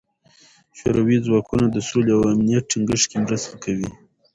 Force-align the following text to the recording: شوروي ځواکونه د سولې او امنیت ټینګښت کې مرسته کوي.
شوروي 0.77 1.17
ځواکونه 1.25 1.65
د 1.69 1.77
سولې 1.87 2.11
او 2.17 2.21
امنیت 2.33 2.63
ټینګښت 2.69 3.05
کې 3.09 3.17
مرسته 3.25 3.53
کوي. 3.63 3.89